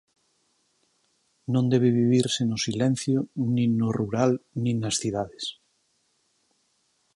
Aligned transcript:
Non 1.53 1.65
debe 1.73 1.89
vivirse 2.01 2.41
no 2.47 2.57
silencio 2.65 3.19
nin 3.55 3.69
no 3.79 3.89
rural 3.99 4.31
nin 4.63 4.75
nas 4.83 4.95
cidades. 5.01 5.45